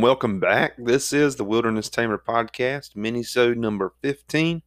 and 0.00 0.04
welcome 0.06 0.40
back. 0.40 0.72
This 0.78 1.12
is 1.12 1.36
the 1.36 1.44
Wilderness 1.44 1.90
Tamer 1.90 2.16
Podcast, 2.16 2.96
minisode 2.96 3.58
number 3.58 3.92
15, 4.00 4.62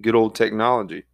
Good 0.00 0.16
Old 0.16 0.34
Technology. 0.34 1.04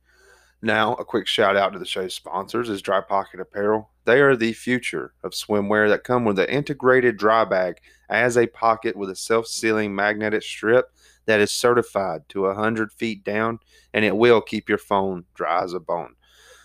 Now, 0.62 0.95
a 0.95 1.04
quick 1.04 1.27
shout 1.27 1.54
out 1.54 1.74
to 1.74 1.78
the 1.78 1.84
show's 1.84 2.14
sponsors 2.14 2.70
is 2.70 2.80
Dry 2.80 3.02
Pocket 3.02 3.41
Apparel. 3.41 3.91
They 4.06 4.23
are 4.23 4.34
the 4.34 4.54
future 4.54 5.12
of 5.23 5.32
swimwear 5.32 5.86
that 5.91 6.02
come 6.02 6.24
with 6.24 6.38
an 6.38 6.48
integrated 6.48 7.18
dry 7.18 7.45
bag 7.45 7.77
as 8.09 8.38
a 8.38 8.46
pocket 8.46 8.96
with 8.96 9.10
a 9.10 9.14
self-sealing 9.14 9.95
magnetic 9.95 10.45
strip 10.45 10.91
that 11.27 11.41
is 11.41 11.52
certified 11.52 12.23
to 12.30 12.45
100 12.45 12.91
feet 12.91 13.23
down, 13.23 13.59
and 13.92 14.02
it 14.02 14.16
will 14.16 14.41
keep 14.41 14.70
your 14.70 14.78
phone 14.78 15.27
dry 15.34 15.62
as 15.62 15.74
a 15.74 15.80
bone. 15.80 16.14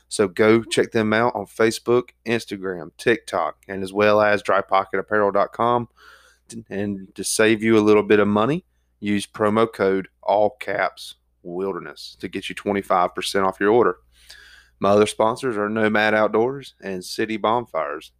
So 0.07 0.29
go 0.29 0.63
check 0.63 0.93
them 0.93 1.11
out 1.11 1.35
on 1.35 1.47
Facebook, 1.47 2.11
Instagram, 2.25 2.91
TikTok, 2.97 3.57
and 3.67 3.83
as 3.83 3.91
well 3.91 4.21
as 4.21 4.41
drypocketapparel.com. 4.41 5.89
And 6.69 7.13
to 7.15 7.23
save 7.23 7.63
you 7.63 7.77
a 7.77 7.81
little 7.81 8.03
bit 8.03 8.19
of 8.19 8.27
money, 8.27 8.65
use 8.99 9.27
promo 9.27 9.71
code 9.71 10.07
all 10.21 10.51
caps 10.59 11.15
wilderness 11.43 12.15
to 12.19 12.27
get 12.27 12.49
you 12.49 12.55
25% 12.55 13.45
off 13.45 13.59
your 13.59 13.71
order. 13.71 13.97
My 14.79 14.89
other 14.89 15.05
sponsors 15.05 15.57
are 15.57 15.69
Nomad 15.69 16.13
Outdoors 16.13 16.75
and 16.81 17.03
City 17.03 17.37
Bonfires. 17.37 18.11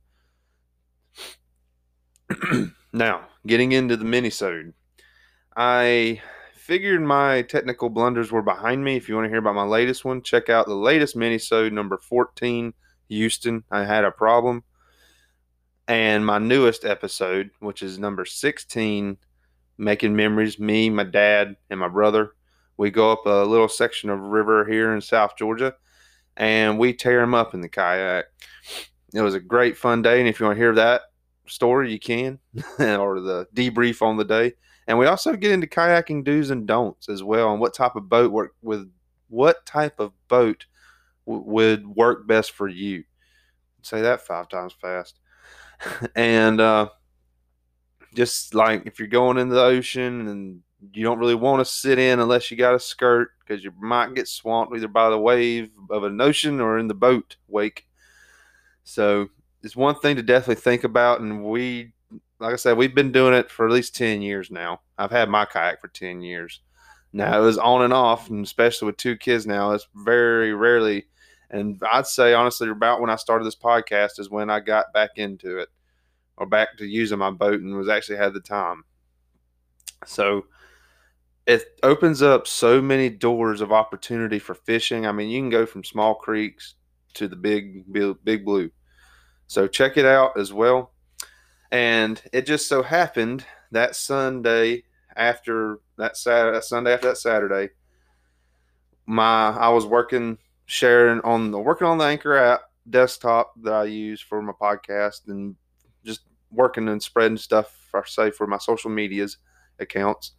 now, 2.93 3.27
getting 3.45 3.71
into 3.71 3.97
the 3.97 4.05
minisode. 4.05 4.73
I 5.55 6.21
figured 6.53 7.01
my 7.01 7.41
technical 7.43 7.89
blunders 7.89 8.31
were 8.31 8.41
behind 8.41 8.83
me. 8.83 8.95
If 8.95 9.09
you 9.09 9.15
want 9.15 9.25
to 9.25 9.29
hear 9.29 9.39
about 9.39 9.55
my 9.55 9.65
latest 9.65 10.05
one, 10.05 10.21
check 10.21 10.49
out 10.49 10.65
the 10.65 10.75
latest 10.75 11.15
minisode 11.15 11.73
number 11.73 11.97
14, 11.97 12.73
Houston. 13.09 13.63
I 13.69 13.83
had 13.83 14.05
a 14.05 14.11
problem. 14.11 14.63
And 15.87 16.25
my 16.25 16.39
newest 16.39 16.85
episode, 16.85 17.51
which 17.59 17.81
is 17.81 17.99
number 17.99 18.25
16, 18.25 19.17
Making 19.77 20.15
Memories, 20.15 20.59
me, 20.59 20.89
my 20.89 21.03
dad, 21.03 21.55
and 21.69 21.79
my 21.79 21.89
brother. 21.89 22.31
We 22.77 22.89
go 22.89 23.11
up 23.11 23.25
a 23.25 23.45
little 23.45 23.67
section 23.67 24.09
of 24.09 24.19
river 24.19 24.65
here 24.65 24.93
in 24.93 25.01
South 25.01 25.35
Georgia 25.37 25.75
and 26.37 26.79
we 26.79 26.93
tear 26.93 27.19
them 27.19 27.33
up 27.33 27.53
in 27.53 27.61
the 27.61 27.69
kayak. 27.69 28.25
It 29.13 29.21
was 29.21 29.35
a 29.35 29.39
great 29.39 29.77
fun 29.77 30.01
day. 30.01 30.19
And 30.19 30.27
if 30.27 30.39
you 30.39 30.45
want 30.45 30.57
to 30.57 30.61
hear 30.61 30.75
that 30.75 31.01
story, 31.45 31.91
you 31.91 31.99
can, 31.99 32.39
or 32.79 33.19
the 33.19 33.47
debrief 33.53 34.01
on 34.01 34.17
the 34.17 34.25
day. 34.25 34.53
And 34.87 34.97
we 34.97 35.05
also 35.05 35.35
get 35.35 35.51
into 35.51 35.67
kayaking 35.67 36.23
do's 36.23 36.49
and 36.49 36.67
don'ts 36.67 37.07
as 37.07 37.23
well, 37.23 37.51
and 37.51 37.61
what 37.61 37.73
type 37.73 37.95
of 37.95 38.09
boat 38.09 38.31
work 38.31 38.55
with 38.61 38.91
what 39.29 39.65
type 39.65 39.99
of 39.99 40.11
boat 40.27 40.65
w- 41.25 41.43
would 41.45 41.87
work 41.87 42.27
best 42.27 42.51
for 42.51 42.67
you. 42.67 43.05
Say 43.81 44.01
that 44.01 44.21
five 44.21 44.49
times 44.49 44.73
fast. 44.73 45.19
and 46.15 46.59
uh, 46.61 46.89
just 48.13 48.53
like 48.53 48.85
if 48.85 48.99
you're 48.99 49.07
going 49.07 49.37
in 49.37 49.49
the 49.49 49.61
ocean 49.61 50.27
and 50.27 50.61
you 50.93 51.03
don't 51.03 51.19
really 51.19 51.35
want 51.35 51.59
to 51.59 51.65
sit 51.65 51.97
in 51.97 52.19
unless 52.19 52.51
you 52.51 52.57
got 52.57 52.75
a 52.75 52.79
skirt 52.79 53.29
because 53.39 53.63
you 53.63 53.71
might 53.79 54.13
get 54.15 54.27
swamped 54.27 54.75
either 54.75 54.87
by 54.87 55.09
the 55.09 55.17
wave 55.17 55.69
of 55.89 56.03
an 56.03 56.19
ocean 56.19 56.59
or 56.59 56.77
in 56.77 56.87
the 56.87 56.93
boat 56.93 57.37
wake. 57.47 57.85
So 58.83 59.29
it's 59.63 59.75
one 59.75 59.95
thing 59.95 60.17
to 60.17 60.23
definitely 60.23 60.61
think 60.61 60.83
about. 60.83 61.21
And 61.21 61.43
we, 61.43 61.93
like 62.39 62.53
I 62.53 62.57
said, 62.57 62.77
we've 62.77 62.95
been 62.95 63.11
doing 63.11 63.33
it 63.33 63.49
for 63.49 63.65
at 63.65 63.71
least 63.71 63.95
10 63.95 64.21
years 64.21 64.51
now. 64.51 64.81
I've 64.97 65.11
had 65.11 65.29
my 65.29 65.45
kayak 65.45 65.79
for 65.79 65.87
10 65.87 66.21
years. 66.21 66.61
Now 67.13 67.39
it 67.39 67.45
was 67.45 67.59
on 67.59 67.83
and 67.83 67.93
off, 67.93 68.29
and 68.29 68.43
especially 68.43 68.87
with 68.87 68.97
two 68.97 69.15
kids 69.15 69.45
now, 69.45 69.71
it's 69.71 69.87
very 69.95 70.53
rarely. 70.53 71.05
And 71.53 71.79
I'd 71.89 72.07
say 72.07 72.33
honestly, 72.33 72.67
about 72.67 72.99
when 72.99 73.11
I 73.11 73.15
started 73.15 73.45
this 73.45 73.55
podcast 73.55 74.19
is 74.19 74.29
when 74.29 74.49
I 74.49 74.59
got 74.59 74.91
back 74.91 75.11
into 75.17 75.59
it 75.59 75.69
or 76.35 76.47
back 76.47 76.77
to 76.77 76.85
using 76.85 77.19
my 77.19 77.29
boat 77.29 77.61
and 77.61 77.75
was 77.75 77.87
actually 77.87 78.17
had 78.17 78.33
the 78.33 78.39
time. 78.39 78.83
So 80.05 80.47
it 81.45 81.79
opens 81.83 82.23
up 82.23 82.47
so 82.47 82.81
many 82.81 83.07
doors 83.07 83.61
of 83.61 83.71
opportunity 83.71 84.39
for 84.39 84.55
fishing. 84.55 85.05
I 85.05 85.11
mean, 85.11 85.29
you 85.29 85.41
can 85.41 85.51
go 85.51 85.67
from 85.67 85.83
small 85.83 86.15
creeks 86.15 86.73
to 87.13 87.27
the 87.27 87.35
big, 87.35 87.83
big, 87.93 88.43
blue. 88.43 88.71
So 89.45 89.67
check 89.67 89.95
it 89.95 90.05
out 90.05 90.39
as 90.39 90.51
well. 90.51 90.91
And 91.71 92.19
it 92.33 92.47
just 92.47 92.67
so 92.67 92.81
happened 92.81 93.45
that 93.71 93.95
Sunday 93.95 94.83
after 95.15 95.81
that 95.99 96.17
Saturday, 96.17 96.61
Sunday 96.61 96.93
after 96.93 97.09
that 97.09 97.17
Saturday, 97.17 97.69
my 99.05 99.49
I 99.49 99.69
was 99.69 99.85
working 99.85 100.39
sharing 100.65 101.21
on 101.21 101.51
the 101.51 101.59
working 101.59 101.87
on 101.87 101.97
the 101.97 102.05
Anchor 102.05 102.35
app 102.35 102.61
desktop 102.89 103.53
that 103.63 103.73
I 103.73 103.83
use 103.85 104.21
for 104.21 104.41
my 104.41 104.53
podcast 104.53 105.27
and 105.27 105.55
just 106.03 106.21
working 106.51 106.89
and 106.89 107.01
spreading 107.01 107.37
stuff 107.37 107.87
for 107.89 108.05
say 108.05 108.31
for 108.31 108.47
my 108.47 108.57
social 108.57 108.89
medias 108.89 109.37
accounts 109.79 110.33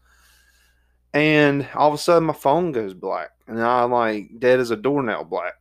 and 1.15 1.69
all 1.77 1.89
of 1.89 1.95
a 1.95 1.99
sudden, 1.99 2.27
my 2.27 2.33
phone 2.33 2.73
goes 2.73 2.93
black, 2.93 3.31
and 3.47 3.63
I'm 3.63 3.93
like 3.93 4.41
dead 4.41 4.59
as 4.59 4.73
a 4.73 4.77
doornail 4.77 5.23
black. 5.25 5.55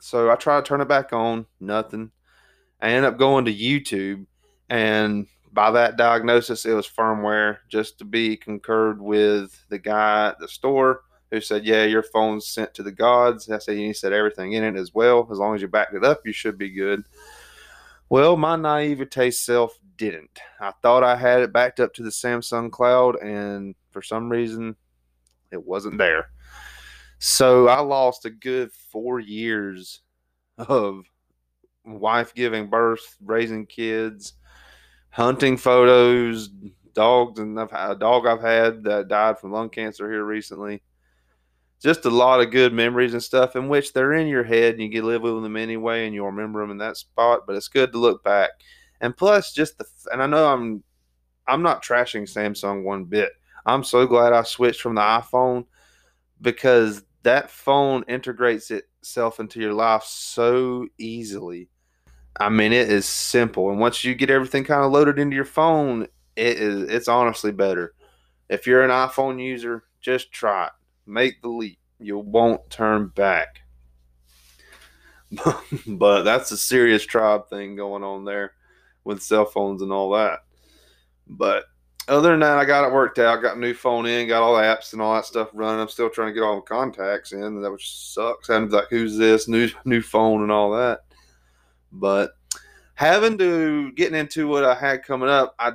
So 0.00 0.30
I 0.30 0.34
try 0.34 0.60
to 0.60 0.66
turn 0.66 0.82
it 0.82 0.88
back 0.88 1.14
on, 1.14 1.46
nothing. 1.58 2.10
I 2.80 2.90
end 2.90 3.06
up 3.06 3.16
going 3.16 3.46
to 3.46 3.54
YouTube, 3.54 4.26
and 4.68 5.26
by 5.50 5.70
that 5.70 5.96
diagnosis, 5.96 6.66
it 6.66 6.74
was 6.74 6.86
firmware, 6.86 7.58
just 7.70 7.98
to 7.98 8.04
be 8.04 8.36
concurred 8.36 9.00
with 9.00 9.58
the 9.70 9.78
guy 9.78 10.28
at 10.28 10.38
the 10.38 10.48
store 10.48 11.00
who 11.32 11.40
said, 11.40 11.64
"Yeah, 11.64 11.84
your 11.84 12.02
phone's 12.04 12.46
sent 12.46 12.74
to 12.74 12.84
the 12.84 12.92
gods." 12.92 13.50
I 13.50 13.58
said, 13.58 13.76
"He 13.76 13.92
said 13.92 14.12
everything 14.12 14.52
in 14.52 14.62
it 14.62 14.76
as 14.76 14.94
well. 14.94 15.26
As 15.32 15.38
long 15.38 15.56
as 15.56 15.62
you 15.62 15.68
backed 15.68 15.94
it 15.94 16.04
up, 16.04 16.20
you 16.24 16.32
should 16.32 16.58
be 16.58 16.70
good." 16.70 17.04
Well, 18.08 18.36
my 18.36 18.56
naivete 18.56 19.30
self 19.30 19.78
didn't. 19.96 20.38
I 20.60 20.72
thought 20.82 21.02
I 21.02 21.16
had 21.16 21.40
it 21.40 21.52
backed 21.52 21.80
up 21.80 21.94
to 21.94 22.02
the 22.02 22.10
Samsung 22.10 22.70
cloud, 22.70 23.16
and 23.16 23.74
for 23.90 24.02
some 24.02 24.30
reason, 24.30 24.76
it 25.50 25.64
wasn't 25.64 25.96
there. 25.98 26.30
So 27.18 27.68
I 27.68 27.80
lost 27.80 28.26
a 28.26 28.30
good 28.30 28.70
four 28.72 29.18
years 29.18 30.02
of 30.58 31.04
wife 31.84 32.34
giving 32.34 32.68
birth, 32.68 33.16
raising 33.24 33.64
kids, 33.64 34.34
hunting 35.10 35.56
photos, 35.56 36.48
dogs, 36.92 37.40
and 37.40 37.58
I've 37.58 37.70
had 37.70 37.92
a 37.92 37.98
dog 37.98 38.26
I've 38.26 38.42
had 38.42 38.84
that 38.84 39.08
died 39.08 39.38
from 39.38 39.52
lung 39.52 39.70
cancer 39.70 40.10
here 40.10 40.24
recently. 40.24 40.82
Just 41.82 42.04
a 42.04 42.10
lot 42.10 42.40
of 42.40 42.52
good 42.52 42.72
memories 42.72 43.12
and 43.12 43.22
stuff 43.22 43.56
in 43.56 43.68
which 43.68 43.92
they're 43.92 44.12
in 44.12 44.28
your 44.28 44.44
head 44.44 44.74
and 44.74 44.82
you 44.82 44.90
can 44.90 45.04
live 45.04 45.22
with 45.22 45.42
them 45.42 45.56
anyway 45.56 46.06
and 46.06 46.14
you'll 46.14 46.26
remember 46.26 46.60
them 46.60 46.70
in 46.70 46.78
that 46.78 46.96
spot. 46.96 47.40
But 47.46 47.56
it's 47.56 47.68
good 47.68 47.92
to 47.92 47.98
look 47.98 48.22
back. 48.22 48.50
And 49.00 49.16
plus, 49.16 49.52
just 49.52 49.78
the 49.78 49.84
and 50.12 50.22
I 50.22 50.26
know 50.26 50.46
I'm 50.46 50.82
I'm 51.46 51.62
not 51.62 51.82
trashing 51.82 52.22
Samsung 52.22 52.84
one 52.84 53.04
bit. 53.04 53.32
I'm 53.66 53.84
so 53.84 54.06
glad 54.06 54.32
I 54.32 54.42
switched 54.42 54.80
from 54.80 54.94
the 54.94 55.00
iPhone 55.00 55.66
because 56.40 57.02
that 57.22 57.50
phone 57.50 58.04
integrates 58.08 58.70
itself 58.70 59.40
into 59.40 59.60
your 59.60 59.74
life 59.74 60.04
so 60.04 60.86
easily. 60.98 61.68
I 62.38 62.48
mean, 62.48 62.72
it 62.72 62.90
is 62.90 63.06
simple, 63.06 63.70
and 63.70 63.78
once 63.78 64.04
you 64.04 64.14
get 64.14 64.30
everything 64.30 64.64
kind 64.64 64.84
of 64.84 64.92
loaded 64.92 65.18
into 65.18 65.36
your 65.36 65.44
phone, 65.44 66.04
it 66.36 66.58
is 66.58 66.88
it's 66.88 67.08
honestly 67.08 67.52
better. 67.52 67.94
If 68.48 68.66
you're 68.66 68.82
an 68.82 68.90
iPhone 68.90 69.42
user, 69.42 69.84
just 70.00 70.32
try 70.32 70.66
it. 70.66 70.72
Make 71.12 71.42
the 71.42 71.48
leap. 71.50 71.78
You 71.98 72.18
won't 72.18 72.68
turn 72.70 73.08
back. 73.08 73.60
but 75.86 76.22
that's 76.22 76.50
a 76.52 76.56
serious 76.56 77.04
tribe 77.04 77.48
thing 77.48 77.76
going 77.76 78.02
on 78.02 78.24
there 78.24 78.52
with 79.04 79.22
cell 79.22 79.44
phones 79.44 79.82
and 79.82 79.92
all 79.92 80.10
that. 80.12 80.40
But 81.26 81.64
other 82.08 82.30
than 82.30 82.40
that, 82.40 82.58
I 82.58 82.64
got 82.64 82.86
it 82.86 82.92
worked 82.92 83.18
out. 83.18 83.42
Got 83.42 83.56
a 83.56 83.60
new 83.60 83.74
phone 83.74 84.06
in, 84.06 84.26
got 84.26 84.42
all 84.42 84.56
the 84.56 84.62
apps 84.62 84.94
and 84.94 85.02
all 85.02 85.14
that 85.14 85.26
stuff 85.26 85.50
running. 85.52 85.80
I'm 85.80 85.88
still 85.88 86.08
trying 86.08 86.28
to 86.28 86.34
get 86.34 86.42
all 86.42 86.56
the 86.56 86.62
contacts 86.62 87.32
in, 87.32 87.60
that 87.60 87.70
which 87.70 87.90
sucks. 87.90 88.48
I'm 88.48 88.70
like, 88.70 88.88
who's 88.88 89.16
this 89.18 89.48
new 89.48 89.68
new 89.84 90.00
phone 90.00 90.42
and 90.42 90.50
all 90.50 90.72
that. 90.72 91.00
But 91.92 92.32
having 92.94 93.36
to 93.38 93.92
getting 93.92 94.18
into 94.18 94.48
what 94.48 94.64
I 94.64 94.74
had 94.74 95.04
coming 95.04 95.28
up, 95.28 95.54
I 95.58 95.74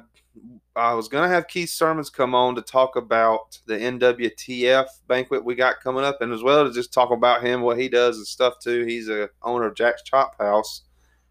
I 0.75 0.93
was 0.93 1.07
gonna 1.07 1.27
have 1.27 1.47
Keith 1.47 1.69
Sermons 1.69 2.09
come 2.09 2.35
on 2.35 2.55
to 2.55 2.61
talk 2.61 2.95
about 2.95 3.59
the 3.65 3.75
NWTF 3.75 4.85
banquet 5.07 5.43
we 5.43 5.55
got 5.55 5.81
coming 5.81 6.03
up, 6.03 6.21
and 6.21 6.31
as 6.33 6.43
well 6.43 6.65
to 6.65 6.73
just 6.73 6.93
talk 6.93 7.11
about 7.11 7.43
him, 7.43 7.61
what 7.61 7.79
he 7.79 7.89
does 7.89 8.17
and 8.17 8.27
stuff 8.27 8.55
too. 8.59 8.85
He's 8.85 9.09
a 9.09 9.29
owner 9.41 9.65
of 9.65 9.75
Jack's 9.75 10.03
Chop 10.03 10.37
House 10.37 10.83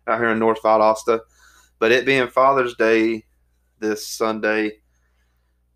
out 0.07 0.19
here 0.19 0.31
in 0.31 0.39
North 0.39 0.63
Valdosta. 0.63 1.21
But 1.79 1.93
it 1.93 2.07
being 2.07 2.29
Father's 2.29 2.75
Day 2.75 3.25
this 3.79 4.09
Sunday, 4.09 4.79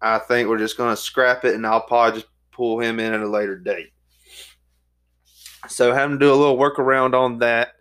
I 0.01 0.19
think 0.19 0.49
we're 0.49 0.59
just 0.59 0.77
going 0.77 0.95
to 0.95 1.01
scrap 1.01 1.45
it 1.45 1.55
and 1.55 1.67
I'll 1.67 1.83
probably 1.83 2.21
just 2.21 2.33
pull 2.53 2.81
him 2.81 2.99
in 2.99 3.13
at 3.13 3.21
a 3.21 3.29
later 3.29 3.59
date. 3.59 3.93
So 5.69 5.93
having 5.93 6.19
to 6.19 6.25
do 6.25 6.33
a 6.33 6.35
little 6.35 6.57
workaround 6.57 7.15
on 7.15 7.39
that. 7.41 7.73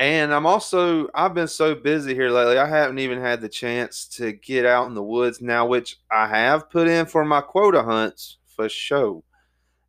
And 0.00 0.32
I'm 0.32 0.46
also 0.46 1.08
I've 1.14 1.34
been 1.34 1.46
so 1.46 1.74
busy 1.74 2.14
here 2.14 2.30
lately. 2.30 2.56
I 2.56 2.66
haven't 2.66 2.98
even 3.00 3.20
had 3.20 3.42
the 3.42 3.50
chance 3.50 4.06
to 4.16 4.32
get 4.32 4.64
out 4.64 4.88
in 4.88 4.94
the 4.94 5.02
woods 5.02 5.42
now, 5.42 5.66
which 5.66 5.98
I 6.10 6.26
have 6.26 6.70
put 6.70 6.88
in 6.88 7.04
for 7.04 7.22
my 7.22 7.42
quota 7.42 7.82
hunts 7.82 8.38
for 8.46 8.66
show. 8.70 9.22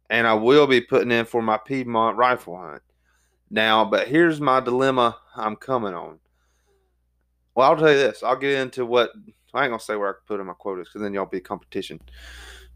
And 0.10 0.28
I 0.28 0.34
will 0.34 0.68
be 0.68 0.82
putting 0.82 1.12
in 1.12 1.24
for 1.24 1.42
my 1.42 1.58
Piedmont 1.58 2.18
rifle 2.18 2.60
hunt. 2.60 2.82
Now, 3.50 3.86
but 3.86 4.10
here's 4.10 4.42
my 4.42 4.60
dilemma 4.60 5.18
I'm 5.34 5.56
coming 5.56 5.94
on. 5.94 6.20
Well, 7.56 7.72
I'll 7.72 7.78
tell 7.78 7.92
you 7.92 7.98
this. 7.98 8.22
I'll 8.22 8.36
get 8.36 8.60
into 8.60 8.86
what 8.86 9.12
I 9.54 9.64
ain't 9.64 9.72
gonna 9.72 9.80
say 9.80 9.96
where 9.96 10.10
I 10.10 10.14
put 10.28 10.42
in 10.42 10.46
my 10.46 10.54
quotas 10.54 10.90
because 10.90 11.04
then 11.04 11.14
y'all 11.14 11.26
be 11.26 11.40
competition. 11.40 12.02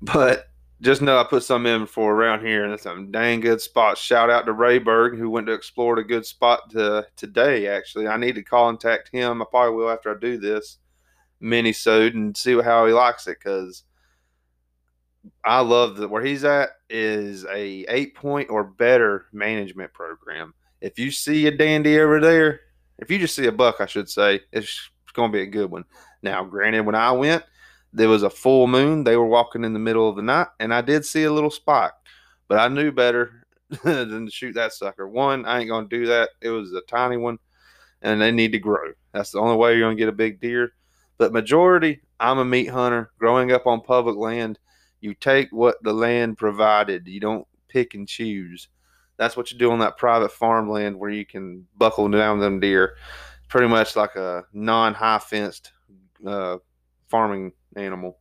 But 0.02 0.48
just 0.82 1.02
know 1.02 1.18
I 1.18 1.24
put 1.24 1.44
some 1.44 1.66
in 1.66 1.86
for 1.86 2.14
around 2.14 2.46
here, 2.46 2.64
and 2.64 2.74
it's 2.74 2.84
some 2.84 3.12
dang 3.12 3.40
good 3.40 3.62
spots. 3.62 4.02
Shout 4.02 4.30
out 4.30 4.46
to 4.46 4.54
Rayberg 4.54 5.18
who 5.18 5.30
went 5.30 5.48
to 5.48 5.54
explore 5.54 5.98
a 5.98 6.04
good 6.08 6.26
spot 6.26 6.70
to, 6.72 7.08
today. 7.16 7.68
Actually, 7.68 8.08
I 8.08 8.18
need 8.18 8.36
to 8.36 8.44
contact 8.44 9.10
him. 9.10 9.42
I 9.42 9.46
probably 9.50 9.76
will 9.76 9.90
after 9.90 10.16
I 10.16 10.20
do 10.20 10.38
this 10.38 10.78
mini 11.40 11.74
sode 11.74 12.16
and 12.16 12.36
see 12.36 12.60
how 12.62 12.86
he 12.86 12.94
likes 12.94 13.28
it 13.28 13.38
because 13.40 13.84
I 15.44 15.60
love 15.62 15.98
that 15.98 16.10
where 16.10 16.24
he's 16.24 16.44
at 16.44 16.70
is 16.90 17.46
a 17.46 17.86
eight 17.88 18.16
point 18.16 18.50
or 18.50 18.64
better 18.64 19.28
management 19.32 19.94
program. 19.94 20.54
If 20.82 21.00
you 21.00 21.12
see 21.12 21.48
a 21.48 21.52
dandy 21.52 22.00
over 22.00 22.20
there, 22.20 22.62
if 23.00 23.10
you 23.10 23.18
just 23.18 23.36
see 23.36 23.48
a 23.48 23.52
buck, 23.52 23.78
I 23.80 23.86
should 23.86 24.10
say, 24.10 24.42
it's 24.52 24.90
going 25.14 25.32
to 25.32 25.38
be 25.38 25.44
a 25.44 25.48
good 25.48 25.72
one. 25.72 25.86
Now, 26.22 26.44
granted, 26.44 26.86
when 26.86 26.96
I 26.96 27.12
went, 27.12 27.44
there 27.96 28.10
was 28.10 28.24
a 28.24 28.30
full 28.30 28.68
moon. 28.68 29.04
They 29.04 29.16
were 29.16 29.26
walking 29.26 29.64
in 29.64 29.74
the 29.74 29.80
middle 29.80 30.10
of 30.10 30.18
the 30.18 30.22
night, 30.22 30.48
and 30.60 30.74
I 30.74 30.82
did 30.82 31.06
see 31.06 31.24
a 31.24 31.32
little 31.32 31.50
spot, 31.50 31.94
but 32.48 32.60
I 32.60 32.68
knew 32.68 32.92
better 32.92 33.46
than 33.84 34.26
to 34.26 34.32
shoot 34.32 34.54
that 34.54 34.74
sucker. 34.74 35.08
One, 35.08 35.46
I 35.46 35.60
ain't 35.60 35.70
going 35.70 35.88
to 35.88 35.98
do 35.98 36.06
that. 36.08 36.30
It 36.42 36.50
was 36.50 36.74
a 36.74 36.82
tiny 36.82 37.18
one, 37.18 37.40
and 38.02 38.22
they 38.22 38.32
need 38.32 38.52
to 38.52 38.60
grow. 38.60 38.92
That's 39.14 39.32
the 39.32 39.40
only 39.40 39.56
way 39.56 39.72
you're 39.72 39.88
going 39.88 39.96
to 39.96 40.02
get 40.02 40.10
a 40.10 40.16
big 40.16 40.42
deer. 40.42 40.74
But 41.18 41.32
majority, 41.32 42.02
I'm 42.20 42.40
a 42.40 42.46
meat 42.46 42.68
hunter. 42.68 43.12
Growing 43.18 43.54
up 43.54 43.66
on 43.66 43.82
public 43.82 44.18
land, 44.18 44.60
you 45.00 45.14
take 45.14 45.50
what 45.52 45.82
the 45.82 45.94
land 45.94 46.38
provided. 46.38 47.08
You 47.08 47.22
don't 47.22 47.48
pick 47.70 47.94
and 47.94 48.08
choose. 48.08 48.68
That's 49.18 49.38
what 49.38 49.52
you 49.52 49.58
do 49.58 49.72
on 49.72 49.80
that 49.80 49.98
private 49.98 50.34
farmland 50.34 51.00
where 51.00 51.10
you 51.10 51.26
can 51.26 51.66
buckle 51.78 52.10
down 52.10 52.40
them 52.40 52.60
deer. 52.60 52.98
Pretty 53.48 53.68
much 53.70 53.96
like 53.96 54.16
a 54.16 54.44
non-high 54.52 55.20
fenced 55.20 55.72
uh, 56.28 56.58
farming 57.08 57.54
animal, 57.76 58.20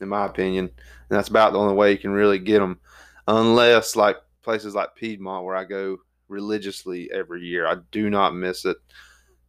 in 0.00 0.08
my 0.08 0.26
opinion. 0.26 0.66
And 0.66 1.18
that's 1.18 1.28
about 1.28 1.52
the 1.52 1.58
only 1.58 1.74
way 1.74 1.92
you 1.92 1.98
can 1.98 2.12
really 2.12 2.38
get 2.38 2.58
them, 2.58 2.80
unless 3.28 3.96
like 3.96 4.16
places 4.42 4.74
like 4.74 4.94
Piedmont 4.94 5.44
where 5.44 5.56
I 5.56 5.64
go 5.64 5.98
religiously 6.28 7.10
every 7.12 7.42
year. 7.42 7.66
I 7.66 7.76
do 7.90 8.10
not 8.10 8.34
miss 8.34 8.64
it. 8.64 8.76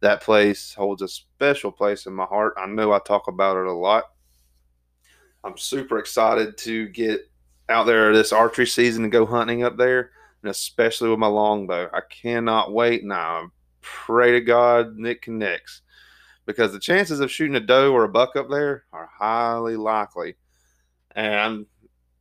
That 0.00 0.22
place 0.22 0.74
holds 0.74 1.02
a 1.02 1.08
special 1.08 1.72
place 1.72 2.06
in 2.06 2.12
my 2.12 2.26
heart. 2.26 2.54
I 2.58 2.66
know 2.66 2.92
I 2.92 2.98
talk 2.98 3.28
about 3.28 3.56
it 3.56 3.66
a 3.66 3.72
lot. 3.72 4.04
I'm 5.42 5.58
super 5.58 5.98
excited 5.98 6.56
to 6.58 6.88
get 6.88 7.30
out 7.68 7.84
there 7.84 8.12
this 8.12 8.32
archery 8.32 8.66
season 8.66 9.04
and 9.04 9.12
go 9.12 9.24
hunting 9.26 9.62
up 9.62 9.76
there, 9.76 10.10
and 10.42 10.50
especially 10.50 11.08
with 11.08 11.18
my 11.18 11.26
longbow. 11.26 11.88
I 11.92 12.00
cannot 12.10 12.72
wait, 12.72 13.02
and 13.02 13.12
I 13.12 13.44
pray 13.80 14.32
to 14.32 14.40
God 14.40 14.96
Nick 14.96 15.22
connects 15.22 15.82
because 16.46 16.72
the 16.72 16.78
chances 16.78 17.20
of 17.20 17.30
shooting 17.30 17.56
a 17.56 17.60
doe 17.60 17.92
or 17.92 18.04
a 18.04 18.08
buck 18.08 18.36
up 18.36 18.48
there 18.50 18.84
are 18.92 19.08
highly 19.18 19.76
likely. 19.76 20.34
And 21.14 21.34
I'm, 21.34 21.66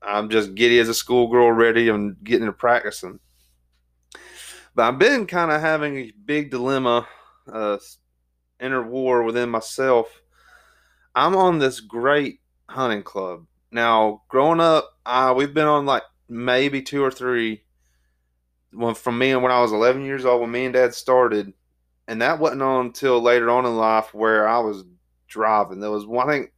I'm 0.02 0.30
just 0.30 0.56
giddy 0.56 0.80
as 0.80 0.90
a 0.90 0.94
schoolgirl, 0.94 1.52
ready 1.52 1.90
and 1.90 2.16
getting 2.24 2.46
to 2.46 2.54
practicing. 2.54 3.20
But 4.76 4.84
I've 4.84 5.00
been 5.00 5.28
kind 5.28 5.52
of 5.52 5.62
having 5.62 5.98
a 5.98 6.12
big 6.26 6.52
dilemma, 6.52 7.08
uh, 7.52 7.78
inner 8.60 8.84
war 8.84 9.24
within 9.24 9.50
myself. 9.50 10.08
I'm 11.16 11.36
on 11.36 11.60
this 11.60 11.80
great 11.80 12.40
hunting 12.68 13.04
club. 13.04 13.46
Now, 13.72 14.24
growing 14.30 14.60
up, 14.60 14.90
uh, 15.06 15.34
we've 15.36 15.54
been 15.54 15.68
on 15.68 15.86
like 15.86 16.04
maybe 16.30 16.82
two 16.82 17.04
or 17.04 17.12
three. 17.12 17.64
From 18.96 19.20
me 19.20 19.32
and 19.32 19.44
when 19.44 19.52
I 19.52 19.62
was 19.62 19.72
11 19.72 20.04
years 20.04 20.26
old, 20.26 20.42
when 20.42 20.52
me 20.52 20.66
and 20.66 20.74
Dad 20.74 20.96
started, 20.96 21.54
and 22.08 22.22
that 22.22 22.40
wasn't 22.40 22.62
on 22.62 22.88
until 22.88 23.22
later 23.22 23.50
on 23.50 23.66
in 23.66 23.78
life 23.78 24.14
where 24.14 24.48
I 24.48 24.60
was 24.60 24.84
driving. 25.28 25.80
There 25.80 25.92
was 25.92 26.06
one 26.06 26.28
thing. 26.28 26.50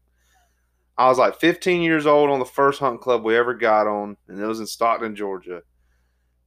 I 0.98 1.10
was 1.10 1.18
like 1.18 1.40
15 1.40 1.82
years 1.82 2.06
old 2.06 2.30
on 2.30 2.40
the 2.40 2.46
first 2.46 2.80
hunting 2.80 3.00
club 3.00 3.24
we 3.24 3.36
ever 3.36 3.54
got 3.54 3.88
on, 3.88 4.16
and 4.28 4.40
it 4.40 4.46
was 4.46 4.60
in 4.60 4.68
Stockton, 4.68 5.16
Georgia. 5.16 5.62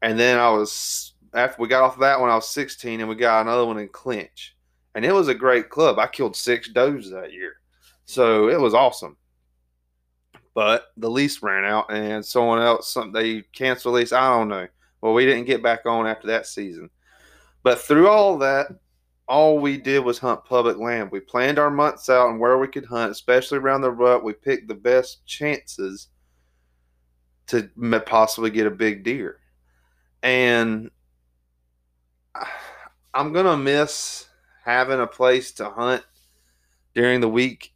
And 0.01 0.19
then 0.19 0.39
I 0.39 0.51
was 0.51 1.15
after 1.35 1.61
we 1.61 1.69
got 1.69 1.83
off 1.83 1.95
of 1.95 2.01
that 2.01 2.21
one, 2.21 2.31
I 2.31 2.35
was 2.35 2.49
16, 2.49 3.01
and 3.01 3.09
we 3.09 3.15
got 3.15 3.43
another 3.43 3.67
one 3.67 3.79
in 3.79 3.89
Clinch, 3.89 4.57
and 4.95 5.05
it 5.05 5.13
was 5.13 5.29
a 5.29 5.35
great 5.35 5.69
club. 5.69 5.99
I 5.99 6.07
killed 6.07 6.37
six 6.37 6.69
does 6.69 7.11
that 7.11 7.33
year, 7.33 7.57
so 8.07 8.49
it 8.49 8.61
was 8.61 8.75
awesome. 8.75 9.17
But 10.55 10.87
the 10.97 11.11
lease 11.11 11.43
ran 11.43 11.65
out, 11.65 11.93
and 11.93 12.25
someone 12.25 12.61
else, 12.61 12.93
some, 12.93 13.13
they 13.13 13.43
canceled 13.53 13.95
the 13.95 13.99
lease. 13.99 14.13
I 14.13 14.29
don't 14.31 14.49
know. 14.49 14.67
Well, 15.01 15.15
we 15.15 15.27
didn't 15.27 15.47
get 15.47 15.63
back 15.63 15.87
on 15.87 16.07
after 16.07 16.27
that 16.29 16.47
season. 16.47 16.91
But 17.63 17.81
through 17.81 18.09
all 18.09 18.39
that, 18.39 18.69
all 19.29 19.59
we 19.59 19.77
did 19.77 20.01
was 20.01 20.19
hunt 20.19 20.45
public 20.45 20.79
land. 20.79 21.11
We 21.11 21.21
planned 21.21 21.59
our 21.59 21.71
months 21.71 22.09
out 22.09 22.31
and 22.31 22.41
where 22.41 22.57
we 22.57 22.67
could 22.67 22.87
hunt, 22.87 23.13
especially 23.13 23.59
around 23.59 23.83
the 23.83 23.91
rut. 23.91 24.25
We 24.25 24.33
picked 24.33 24.69
the 24.69 24.75
best 24.75 25.25
chances 25.27 26.09
to 27.49 27.69
possibly 28.07 28.51
get 28.51 28.67
a 28.67 28.71
big 28.71 29.05
deer. 29.05 29.39
And 30.23 30.91
I'm 33.15 33.33
going 33.33 33.47
to 33.47 33.57
miss 33.57 34.27
having 34.65 35.01
a 35.01 35.07
place 35.07 35.53
to 35.53 35.71
hunt 35.71 36.05
during 36.95 37.21
the 37.21 37.29
week 37.29 37.75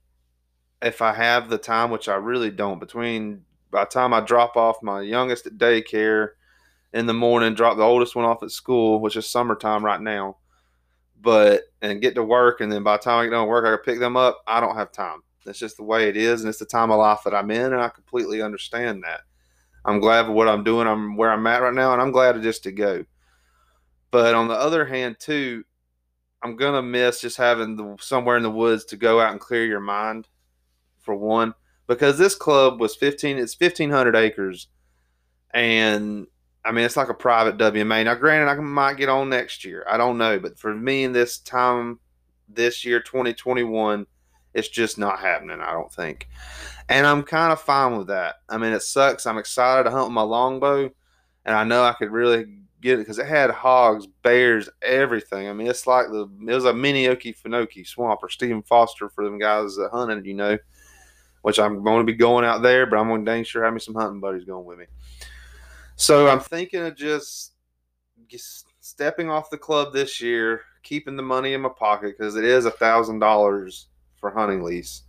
if 0.80 1.02
I 1.02 1.12
have 1.12 1.48
the 1.48 1.58
time, 1.58 1.90
which 1.90 2.08
I 2.08 2.14
really 2.14 2.50
don't. 2.50 2.78
Between 2.78 3.42
by 3.70 3.84
the 3.84 3.90
time 3.90 4.14
I 4.14 4.20
drop 4.20 4.56
off 4.56 4.82
my 4.82 5.02
youngest 5.02 5.46
at 5.46 5.58
daycare 5.58 6.30
in 6.92 7.06
the 7.06 7.14
morning, 7.14 7.54
drop 7.54 7.76
the 7.76 7.82
oldest 7.82 8.14
one 8.14 8.24
off 8.24 8.42
at 8.42 8.50
school, 8.50 9.00
which 9.00 9.16
is 9.16 9.28
summertime 9.28 9.84
right 9.84 10.00
now 10.00 10.36
but 11.22 11.62
and 11.80 12.02
get 12.02 12.14
to 12.16 12.24
work 12.24 12.60
and 12.60 12.70
then 12.70 12.82
by 12.82 12.96
the 12.96 13.02
time 13.02 13.20
I 13.20 13.24
get 13.24 13.30
done 13.30 13.46
work 13.46 13.64
I 13.64 13.76
can 13.76 13.84
pick 13.84 14.00
them 14.00 14.16
up. 14.16 14.42
I 14.46 14.60
don't 14.60 14.76
have 14.76 14.92
time. 14.92 15.20
That's 15.44 15.58
just 15.58 15.76
the 15.76 15.84
way 15.84 16.08
it 16.08 16.16
is 16.16 16.42
and 16.42 16.48
it's 16.48 16.58
the 16.58 16.66
time 16.66 16.90
of 16.90 16.98
life 16.98 17.20
that 17.24 17.34
I'm 17.34 17.50
in 17.50 17.72
and 17.72 17.80
I 17.80 17.88
completely 17.88 18.42
understand 18.42 19.04
that. 19.04 19.20
I'm 19.84 20.00
glad 20.00 20.26
for 20.26 20.32
what 20.32 20.48
I'm 20.48 20.64
doing. 20.64 20.86
I'm 20.86 21.16
where 21.16 21.30
I'm 21.30 21.46
at 21.46 21.62
right 21.62 21.74
now 21.74 21.92
and 21.92 22.02
I'm 22.02 22.12
glad 22.12 22.40
just 22.42 22.64
to 22.64 22.72
go. 22.72 23.04
But 24.10 24.34
on 24.34 24.48
the 24.48 24.54
other 24.54 24.84
hand 24.84 25.16
too, 25.18 25.64
I'm 26.42 26.56
gonna 26.56 26.82
miss 26.82 27.20
just 27.20 27.36
having 27.36 27.76
the 27.76 27.96
somewhere 28.00 28.36
in 28.36 28.42
the 28.42 28.50
woods 28.50 28.84
to 28.86 28.96
go 28.96 29.20
out 29.20 29.30
and 29.30 29.40
clear 29.40 29.64
your 29.64 29.80
mind 29.80 30.28
for 30.98 31.14
one. 31.14 31.54
Because 31.86 32.18
this 32.18 32.34
club 32.34 32.80
was 32.80 32.96
15 32.96 33.38
it's 33.38 33.58
1500 33.58 34.16
acres 34.16 34.68
and 35.52 36.26
I 36.64 36.72
mean, 36.72 36.84
it's 36.84 36.96
like 36.96 37.08
a 37.08 37.14
private 37.14 37.58
WMA. 37.58 38.04
Now, 38.04 38.14
granted, 38.14 38.50
I 38.50 38.54
might 38.54 38.96
get 38.96 39.08
on 39.08 39.28
next 39.28 39.64
year. 39.64 39.84
I 39.88 39.96
don't 39.96 40.18
know. 40.18 40.38
But 40.38 40.58
for 40.58 40.74
me 40.74 41.04
in 41.04 41.12
this 41.12 41.38
time, 41.38 41.98
this 42.48 42.84
year, 42.84 43.00
2021, 43.00 44.06
it's 44.54 44.68
just 44.68 44.98
not 44.98 45.18
happening, 45.18 45.60
I 45.60 45.72
don't 45.72 45.92
think. 45.92 46.28
And 46.88 47.06
I'm 47.06 47.22
kind 47.22 47.52
of 47.52 47.60
fine 47.60 47.96
with 47.96 48.08
that. 48.08 48.36
I 48.48 48.58
mean, 48.58 48.72
it 48.72 48.82
sucks. 48.82 49.26
I'm 49.26 49.38
excited 49.38 49.84
to 49.84 49.90
hunt 49.90 50.12
my 50.12 50.22
longbow. 50.22 50.90
And 51.44 51.56
I 51.56 51.64
know 51.64 51.82
I 51.82 51.94
could 51.94 52.10
really 52.10 52.44
get 52.80 52.94
it 52.94 52.98
because 52.98 53.18
it 53.18 53.26
had 53.26 53.50
hogs, 53.50 54.06
bears, 54.22 54.68
everything. 54.82 55.48
I 55.48 55.52
mean, 55.52 55.68
it's 55.68 55.86
like 55.86 56.08
the 56.08 56.28
it 56.46 56.54
was 56.54 56.64
a 56.64 56.74
mini 56.74 57.06
Okefenokee 57.06 57.86
swamp 57.86 58.20
or 58.22 58.28
Stephen 58.28 58.62
Foster 58.62 59.08
for 59.08 59.24
them 59.24 59.38
guys 59.38 59.76
that 59.76 59.90
hunted, 59.92 60.26
you 60.26 60.34
know, 60.34 60.58
which 61.42 61.58
I'm 61.58 61.82
going 61.82 62.06
to 62.06 62.12
be 62.12 62.16
going 62.16 62.44
out 62.44 62.62
there, 62.62 62.86
but 62.86 62.98
I'm 62.98 63.08
going 63.08 63.24
to 63.24 63.30
dang 63.30 63.44
sure 63.44 63.64
have 63.64 63.72
me 63.72 63.80
some 63.80 63.94
hunting 63.94 64.20
buddies 64.20 64.44
going 64.44 64.64
with 64.64 64.78
me. 64.78 64.86
So 65.96 66.28
I'm 66.28 66.40
thinking 66.40 66.82
of 66.82 66.96
just, 66.96 67.52
just 68.28 68.66
stepping 68.80 69.30
off 69.30 69.50
the 69.50 69.58
club 69.58 69.92
this 69.92 70.20
year, 70.20 70.62
keeping 70.82 71.16
the 71.16 71.22
money 71.22 71.54
in 71.54 71.60
my 71.60 71.68
pocket 71.68 72.16
because 72.16 72.36
it 72.36 72.44
is 72.44 72.64
a 72.64 72.70
thousand 72.70 73.18
dollars 73.18 73.88
for 74.16 74.30
hunting 74.30 74.62
lease, 74.62 75.02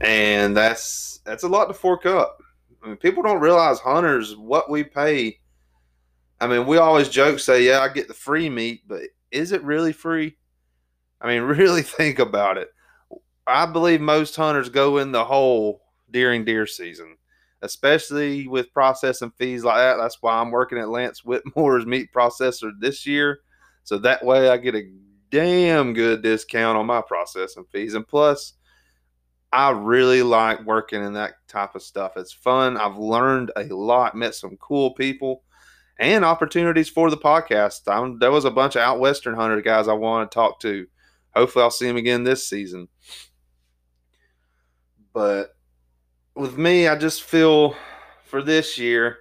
and 0.00 0.56
that's 0.56 1.20
that's 1.24 1.44
a 1.44 1.48
lot 1.48 1.66
to 1.66 1.74
fork 1.74 2.06
up. 2.06 2.38
I 2.82 2.88
mean, 2.88 2.96
people 2.96 3.22
don't 3.22 3.40
realize 3.40 3.78
hunters 3.80 4.36
what 4.36 4.70
we 4.70 4.84
pay. 4.84 5.38
I 6.40 6.46
mean, 6.46 6.66
we 6.66 6.78
always 6.78 7.08
joke, 7.08 7.38
say, 7.38 7.64
"Yeah, 7.64 7.80
I 7.80 7.88
get 7.88 8.08
the 8.08 8.14
free 8.14 8.48
meat," 8.48 8.82
but 8.86 9.02
is 9.30 9.52
it 9.52 9.62
really 9.62 9.92
free? 9.92 10.36
I 11.20 11.28
mean, 11.28 11.42
really 11.56 11.82
think 11.82 12.18
about 12.18 12.58
it. 12.58 12.68
I 13.46 13.66
believe 13.66 14.00
most 14.00 14.36
hunters 14.36 14.68
go 14.68 14.98
in 14.98 15.12
the 15.12 15.24
hole 15.24 15.82
during 16.10 16.44
deer 16.44 16.66
season 16.66 17.16
especially 17.62 18.48
with 18.48 18.72
processing 18.72 19.32
fees 19.36 19.64
like 19.64 19.76
that. 19.76 19.96
That's 19.96 20.18
why 20.20 20.38
I'm 20.38 20.50
working 20.50 20.78
at 20.78 20.88
Lance 20.88 21.20
Whitmore's 21.24 21.86
meat 21.86 22.10
processor 22.14 22.70
this 22.78 23.06
year. 23.06 23.40
So 23.84 23.98
that 23.98 24.24
way 24.24 24.48
I 24.48 24.56
get 24.56 24.74
a 24.74 24.90
damn 25.30 25.92
good 25.92 26.22
discount 26.22 26.78
on 26.78 26.86
my 26.86 27.02
processing 27.02 27.64
fees. 27.72 27.94
And 27.94 28.06
plus, 28.06 28.54
I 29.52 29.70
really 29.70 30.22
like 30.22 30.64
working 30.64 31.02
in 31.02 31.14
that 31.14 31.34
type 31.48 31.74
of 31.74 31.82
stuff. 31.82 32.16
It's 32.16 32.32
fun. 32.32 32.76
I've 32.76 32.98
learned 32.98 33.50
a 33.56 33.64
lot, 33.64 34.14
met 34.14 34.34
some 34.34 34.56
cool 34.58 34.94
people, 34.94 35.42
and 35.98 36.24
opportunities 36.24 36.88
for 36.88 37.10
the 37.10 37.16
podcast. 37.16 37.80
I'm, 37.86 38.18
there 38.18 38.30
was 38.30 38.44
a 38.44 38.50
bunch 38.50 38.76
of 38.76 38.82
out 38.82 39.00
western 39.00 39.34
hunter 39.34 39.60
guys 39.62 39.88
I 39.88 39.94
want 39.94 40.30
to 40.30 40.34
talk 40.34 40.60
to. 40.60 40.86
Hopefully, 41.34 41.62
I'll 41.62 41.70
see 41.70 41.86
them 41.86 41.96
again 41.96 42.24
this 42.24 42.46
season. 42.46 42.88
But 45.12 45.56
with 46.38 46.56
me, 46.56 46.86
I 46.88 46.96
just 46.96 47.22
feel 47.22 47.74
for 48.24 48.42
this 48.42 48.78
year 48.78 49.18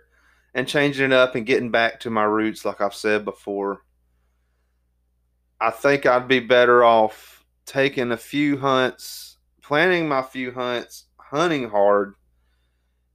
and 0.54 0.68
changing 0.68 1.08
it 1.08 1.14
up 1.14 1.36
and 1.36 1.46
getting 1.46 1.72
back 1.72 2.00
to 2.02 2.10
my 2.10 2.24
roots, 2.24 2.66
like 2.66 2.82
I've 2.82 2.94
said 2.94 3.26
before, 3.26 3.82
I 5.60 5.72
think 5.72 6.06
I'd 6.06 6.28
be 6.28 6.40
better 6.40 6.84
off 6.84 7.46
taking 7.66 8.12
a 8.12 8.18
few 8.18 8.58
hunts 8.58 9.28
planning 9.68 10.08
my 10.08 10.22
few 10.22 10.50
hunts, 10.54 11.08
hunting 11.18 11.70
hard, 11.70 12.14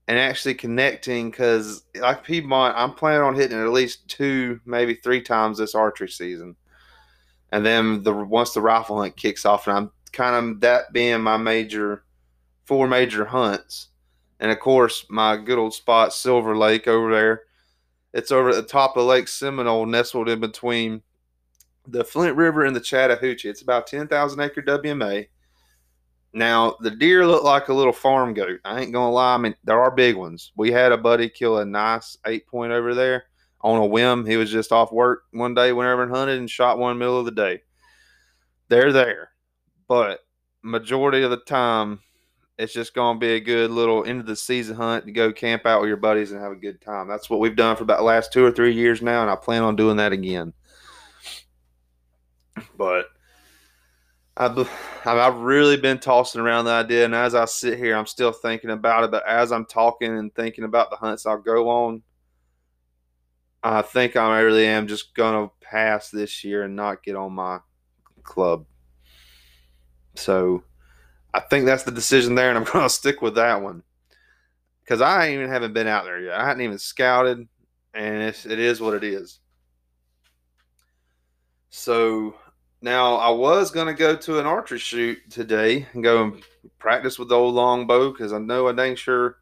and 0.07 0.19
actually 0.19 0.53
connecting 0.53 1.31
because 1.31 1.83
like 1.95 2.23
Piedmont, 2.23 2.77
I'm 2.77 2.93
planning 2.93 3.23
on 3.23 3.33
hitting 3.33 3.59
at 3.59 3.69
least 3.69 4.07
two, 4.07 4.59
maybe 4.63 4.93
three 4.93 5.21
times 5.21 5.57
this 5.57 5.73
archery 5.73 6.09
season. 6.09 6.55
And 7.51 7.65
then 7.65 8.03
the 8.03 8.13
once 8.13 8.53
the 8.53 8.61
rifle 8.61 9.01
hunt 9.01 9.17
kicks 9.17 9.45
off, 9.45 9.67
and 9.67 9.75
I'm 9.75 9.91
kind 10.11 10.35
of 10.35 10.61
that 10.61 10.93
being 10.93 11.21
my 11.21 11.37
major 11.37 12.03
four 12.65 12.87
major 12.87 13.25
hunts. 13.25 13.87
And 14.43 14.51
of 14.51 14.59
course, 14.59 15.05
my 15.09 15.37
good 15.37 15.57
old 15.57 15.73
spot, 15.73 16.13
Silver 16.13 16.57
Lake 16.57 16.85
over 16.85 17.09
there. 17.09 17.43
It's 18.13 18.29
over 18.29 18.49
at 18.49 18.55
the 18.55 18.63
top 18.63 18.97
of 18.97 19.05
Lake 19.05 19.29
Seminole, 19.29 19.85
nestled 19.85 20.27
in 20.27 20.41
between 20.41 21.01
the 21.87 22.03
Flint 22.03 22.35
River 22.35 22.65
and 22.65 22.75
the 22.75 22.81
Chattahoochee. 22.81 23.47
It's 23.47 23.61
about 23.61 23.87
10,000 23.87 24.39
acre 24.41 24.61
WMA. 24.61 25.27
Now, 26.33 26.75
the 26.81 26.91
deer 26.91 27.25
look 27.25 27.45
like 27.45 27.69
a 27.69 27.73
little 27.73 27.93
farm 27.93 28.33
goat. 28.33 28.59
I 28.65 28.81
ain't 28.81 28.91
going 28.91 29.07
to 29.07 29.13
lie. 29.13 29.35
I 29.35 29.37
mean, 29.37 29.55
there 29.63 29.79
are 29.81 29.89
big 29.89 30.17
ones. 30.17 30.51
We 30.57 30.73
had 30.73 30.91
a 30.91 30.97
buddy 30.97 31.29
kill 31.29 31.59
a 31.59 31.65
nice 31.65 32.17
eight 32.27 32.45
point 32.45 32.73
over 32.73 32.93
there 32.93 33.23
on 33.61 33.77
a 33.77 33.85
whim. 33.85 34.25
He 34.25 34.35
was 34.35 34.51
just 34.51 34.73
off 34.73 34.91
work 34.91 35.23
one 35.31 35.53
day, 35.53 35.71
whenever 35.71 36.03
and 36.03 36.13
hunted, 36.13 36.39
and 36.39 36.49
shot 36.49 36.79
one 36.79 36.97
middle 36.97 37.17
of 37.17 37.23
the 37.23 37.31
day. 37.31 37.61
They're 38.67 38.91
there. 38.91 39.29
But 39.87 40.19
majority 40.63 41.23
of 41.23 41.31
the 41.31 41.37
time, 41.37 42.01
it's 42.57 42.73
just 42.73 42.93
going 42.93 43.15
to 43.15 43.19
be 43.19 43.33
a 43.33 43.39
good 43.39 43.71
little 43.71 44.05
end 44.05 44.19
of 44.19 44.27
the 44.27 44.35
season 44.35 44.75
hunt 44.75 45.05
to 45.05 45.11
go 45.11 45.31
camp 45.31 45.65
out 45.65 45.81
with 45.81 45.87
your 45.87 45.97
buddies 45.97 46.31
and 46.31 46.41
have 46.41 46.51
a 46.51 46.55
good 46.55 46.81
time. 46.81 47.07
That's 47.07 47.29
what 47.29 47.39
we've 47.39 47.55
done 47.55 47.75
for 47.75 47.83
about 47.83 47.97
the 47.97 48.03
last 48.03 48.31
two 48.31 48.45
or 48.45 48.51
three 48.51 48.73
years 48.73 49.01
now, 49.01 49.21
and 49.21 49.31
I 49.31 49.35
plan 49.35 49.63
on 49.63 49.75
doing 49.75 49.97
that 49.97 50.11
again. 50.11 50.53
But 52.77 53.05
I've, 54.37 54.69
I've 55.05 55.37
really 55.37 55.77
been 55.77 55.99
tossing 55.99 56.41
around 56.41 56.65
the 56.65 56.71
idea, 56.71 57.05
and 57.05 57.15
as 57.15 57.33
I 57.33 57.45
sit 57.45 57.77
here, 57.77 57.95
I'm 57.95 58.05
still 58.05 58.31
thinking 58.31 58.69
about 58.69 59.03
it. 59.03 59.11
But 59.11 59.27
as 59.27 59.51
I'm 59.51 59.65
talking 59.65 60.15
and 60.17 60.33
thinking 60.33 60.63
about 60.63 60.91
the 60.91 60.95
hunts 60.97 61.25
I'll 61.25 61.37
go 61.37 61.69
on, 61.69 62.03
I 63.63 63.81
think 63.81 64.15
I 64.15 64.41
really 64.41 64.67
am 64.67 64.87
just 64.87 65.15
going 65.15 65.47
to 65.47 65.53
pass 65.61 66.09
this 66.09 66.43
year 66.43 66.63
and 66.63 66.75
not 66.75 67.01
get 67.01 67.15
on 67.15 67.33
my 67.33 67.59
club. 68.21 68.65
So 70.15 70.63
I 71.33 71.39
think 71.39 71.65
that's 71.65 71.83
the 71.83 71.91
decision 71.91 72.35
there, 72.35 72.49
and 72.49 72.57
I'm 72.57 72.63
going 72.71 72.85
to 72.85 72.89
stick 72.89 73.21
with 73.21 73.35
that 73.35 73.61
one 73.61 73.83
because 74.83 75.01
I 75.01 75.31
even 75.31 75.49
haven't 75.49 75.73
been 75.73 75.87
out 75.87 76.05
there 76.05 76.19
yet. 76.19 76.39
I 76.39 76.45
hadn't 76.45 76.61
even 76.61 76.77
scouted, 76.77 77.47
and 77.93 78.23
it's, 78.23 78.45
it 78.45 78.59
is 78.59 78.79
what 78.79 78.93
it 78.93 79.03
is. 79.03 79.39
So 81.69 82.35
now 82.81 83.15
I 83.15 83.29
was 83.29 83.71
going 83.71 83.87
to 83.87 83.93
go 83.93 84.15
to 84.15 84.39
an 84.39 84.45
archery 84.45 84.77
shoot 84.77 85.17
today 85.29 85.87
and 85.93 86.03
go 86.03 86.23
and 86.23 86.43
practice 86.77 87.17
with 87.17 87.29
the 87.29 87.35
old 87.35 87.55
longbow 87.55 88.11
because 88.11 88.33
I 88.33 88.37
know 88.37 88.67
I 88.67 88.83
ain't 88.83 88.99
sure. 88.99 89.37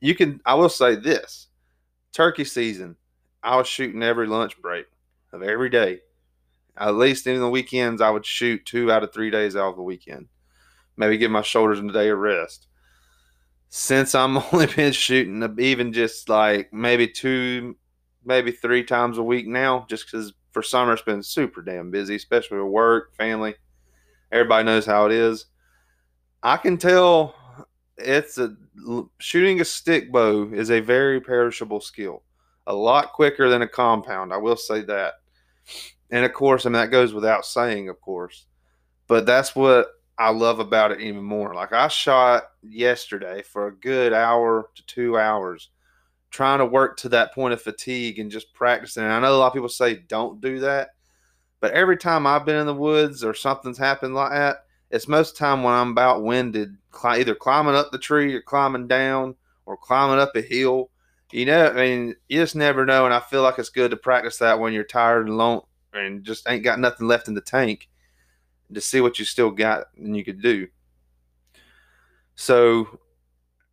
You 0.00 0.14
can. 0.14 0.40
I 0.44 0.54
will 0.54 0.68
say 0.68 0.94
this: 0.94 1.48
turkey 2.12 2.44
season. 2.44 2.96
I 3.42 3.56
was 3.56 3.66
shooting 3.66 4.04
every 4.04 4.28
lunch 4.28 4.60
break 4.60 4.86
of 5.32 5.42
every 5.42 5.68
day. 5.68 6.00
At 6.76 6.94
least 6.94 7.26
in 7.26 7.40
the 7.40 7.48
weekends, 7.48 8.00
I 8.00 8.10
would 8.10 8.24
shoot 8.24 8.64
two 8.64 8.90
out 8.92 9.02
of 9.02 9.12
three 9.12 9.30
days 9.30 9.56
out 9.56 9.70
of 9.70 9.76
the 9.76 9.82
weekend 9.82 10.28
maybe 11.02 11.18
give 11.18 11.32
my 11.32 11.42
shoulders 11.42 11.80
a 11.80 11.92
day 11.92 12.10
of 12.10 12.18
rest. 12.18 12.68
Since 13.70 14.14
I'm 14.14 14.36
only 14.52 14.66
been 14.66 14.92
shooting 14.92 15.56
even 15.58 15.92
just 15.92 16.28
like 16.28 16.72
maybe 16.72 17.08
two, 17.08 17.76
maybe 18.24 18.52
three 18.52 18.84
times 18.84 19.18
a 19.18 19.22
week 19.22 19.48
now, 19.48 19.84
just 19.88 20.06
because 20.06 20.32
for 20.52 20.62
summer 20.62 20.92
it's 20.92 21.02
been 21.02 21.22
super 21.22 21.60
damn 21.60 21.90
busy, 21.90 22.14
especially 22.14 22.58
with 22.58 22.70
work, 22.70 23.16
family. 23.16 23.56
Everybody 24.30 24.64
knows 24.64 24.86
how 24.86 25.06
it 25.06 25.12
is. 25.12 25.46
I 26.42 26.56
can 26.56 26.78
tell 26.78 27.34
it's 27.96 28.38
a 28.38 28.54
shooting 29.18 29.60
a 29.60 29.64
stick 29.64 30.12
bow 30.12 30.52
is 30.52 30.70
a 30.70 30.80
very 30.80 31.20
perishable 31.20 31.80
skill. 31.80 32.22
A 32.68 32.74
lot 32.74 33.12
quicker 33.12 33.48
than 33.48 33.62
a 33.62 33.68
compound, 33.68 34.32
I 34.32 34.36
will 34.36 34.56
say 34.56 34.82
that. 34.82 35.14
And 36.10 36.24
of 36.24 36.32
course, 36.32 36.64
I 36.64 36.68
mean 36.68 36.74
that 36.74 36.92
goes 36.92 37.12
without 37.12 37.44
saying, 37.44 37.88
of 37.88 38.00
course. 38.00 38.46
But 39.08 39.26
that's 39.26 39.56
what 39.56 39.88
I 40.18 40.30
love 40.30 40.58
about 40.60 40.92
it 40.92 41.00
even 41.00 41.22
more. 41.24 41.54
Like 41.54 41.72
I 41.72 41.88
shot 41.88 42.44
yesterday 42.62 43.42
for 43.42 43.66
a 43.66 43.74
good 43.74 44.12
hour 44.12 44.68
to 44.74 44.86
two 44.86 45.18
hours, 45.18 45.70
trying 46.30 46.58
to 46.58 46.66
work 46.66 46.96
to 46.98 47.08
that 47.10 47.34
point 47.34 47.54
of 47.54 47.62
fatigue 47.62 48.18
and 48.18 48.30
just 48.30 48.52
practicing. 48.54 49.02
And 49.02 49.12
I 49.12 49.20
know 49.20 49.34
a 49.34 49.38
lot 49.38 49.48
of 49.48 49.52
people 49.52 49.68
say 49.68 49.96
don't 49.96 50.40
do 50.40 50.60
that, 50.60 50.90
but 51.60 51.72
every 51.72 51.96
time 51.96 52.26
I've 52.26 52.44
been 52.44 52.56
in 52.56 52.66
the 52.66 52.74
woods 52.74 53.24
or 53.24 53.34
something's 53.34 53.78
happened 53.78 54.14
like 54.14 54.32
that, 54.32 54.64
it's 54.90 55.08
most 55.08 55.36
time 55.36 55.62
when 55.62 55.72
I'm 55.72 55.92
about 55.92 56.22
winded, 56.22 56.76
either 57.02 57.34
climbing 57.34 57.74
up 57.74 57.90
the 57.90 57.98
tree 57.98 58.34
or 58.34 58.42
climbing 58.42 58.88
down 58.88 59.34
or 59.64 59.76
climbing 59.76 60.18
up 60.18 60.36
a 60.36 60.42
hill. 60.42 60.90
You 61.32 61.46
know, 61.46 61.68
I 61.68 61.72
mean, 61.72 62.14
you 62.28 62.40
just 62.40 62.54
never 62.54 62.84
know. 62.84 63.06
And 63.06 63.14
I 63.14 63.20
feel 63.20 63.42
like 63.42 63.58
it's 63.58 63.70
good 63.70 63.90
to 63.92 63.96
practice 63.96 64.36
that 64.38 64.60
when 64.60 64.74
you're 64.74 64.84
tired 64.84 65.22
and 65.22 65.30
alone 65.30 65.62
and 65.94 66.22
just 66.24 66.46
ain't 66.46 66.62
got 66.62 66.78
nothing 66.78 67.08
left 67.08 67.26
in 67.26 67.32
the 67.32 67.40
tank 67.40 67.88
to 68.74 68.80
see 68.80 69.00
what 69.00 69.18
you 69.18 69.24
still 69.24 69.50
got 69.50 69.86
and 69.96 70.16
you 70.16 70.24
could 70.24 70.42
do. 70.42 70.68
So, 72.34 73.00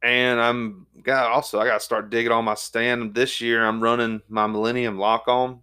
and 0.03 0.39
I'm 0.39 0.87
got 1.01 1.31
also 1.31 1.59
I 1.59 1.65
got 1.65 1.79
to 1.79 1.85
start 1.85 2.09
digging 2.09 2.31
on 2.31 2.45
my 2.45 2.55
stand 2.55 3.13
this 3.13 3.41
year. 3.41 3.65
I'm 3.65 3.81
running 3.81 4.21
my 4.29 4.47
Millennium 4.47 4.97
lock 4.97 5.27
on. 5.27 5.61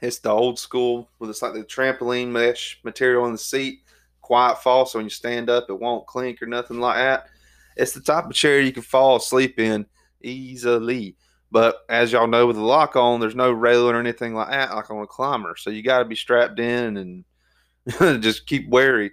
It's 0.00 0.18
the 0.18 0.30
old 0.30 0.58
school 0.58 1.08
with 1.18 1.30
it's 1.30 1.42
like 1.42 1.54
the 1.54 1.64
trampoline 1.64 2.28
mesh 2.28 2.80
material 2.84 3.26
in 3.26 3.32
the 3.32 3.38
seat, 3.38 3.80
quiet 4.20 4.62
fall. 4.62 4.84
So 4.84 4.98
when 4.98 5.06
you 5.06 5.10
stand 5.10 5.48
up, 5.48 5.66
it 5.68 5.78
won't 5.78 6.06
clink 6.06 6.42
or 6.42 6.46
nothing 6.46 6.80
like 6.80 6.96
that. 6.96 7.26
It's 7.76 7.92
the 7.92 8.00
type 8.00 8.26
of 8.26 8.32
chair 8.32 8.60
you 8.60 8.72
can 8.72 8.82
fall 8.82 9.16
asleep 9.16 9.58
in 9.58 9.86
easily. 10.22 11.16
But 11.52 11.76
as 11.88 12.12
y'all 12.12 12.26
know, 12.26 12.46
with 12.46 12.56
the 12.56 12.62
lock 12.62 12.96
on, 12.96 13.20
there's 13.20 13.36
no 13.36 13.52
railing 13.52 13.94
or 13.94 14.00
anything 14.00 14.34
like 14.34 14.50
that, 14.50 14.74
like 14.74 14.90
on 14.90 15.02
a 15.02 15.06
climber. 15.06 15.54
So 15.56 15.70
you 15.70 15.82
got 15.82 15.98
to 15.98 16.04
be 16.04 16.16
strapped 16.16 16.58
in 16.58 16.96
and 16.96 17.24
just 18.20 18.46
keep 18.46 18.68
wary. 18.68 19.12